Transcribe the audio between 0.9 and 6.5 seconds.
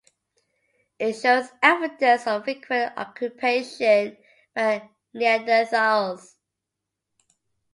It shows evidence of frequent occupation by Neanderthals.